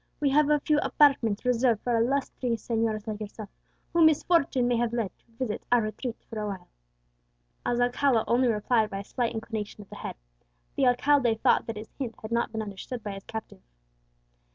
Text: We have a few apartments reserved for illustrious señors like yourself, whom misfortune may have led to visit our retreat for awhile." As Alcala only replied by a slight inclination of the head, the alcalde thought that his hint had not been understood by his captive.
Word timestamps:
We 0.19 0.31
have 0.31 0.49
a 0.49 0.59
few 0.59 0.79
apartments 0.79 1.45
reserved 1.45 1.83
for 1.83 1.95
illustrious 1.95 2.67
señors 2.67 3.05
like 3.05 3.19
yourself, 3.19 3.49
whom 3.93 4.07
misfortune 4.07 4.67
may 4.67 4.77
have 4.77 4.93
led 4.93 5.11
to 5.19 5.25
visit 5.37 5.63
our 5.71 5.79
retreat 5.79 6.15
for 6.27 6.39
awhile." 6.39 6.69
As 7.67 7.79
Alcala 7.79 8.23
only 8.27 8.47
replied 8.47 8.89
by 8.89 9.01
a 9.01 9.03
slight 9.03 9.31
inclination 9.31 9.79
of 9.83 9.89
the 9.91 9.97
head, 9.97 10.15
the 10.75 10.87
alcalde 10.87 11.35
thought 11.43 11.67
that 11.67 11.77
his 11.77 11.93
hint 11.99 12.15
had 12.23 12.31
not 12.31 12.51
been 12.51 12.63
understood 12.63 13.03
by 13.03 13.11
his 13.11 13.25
captive. 13.25 13.61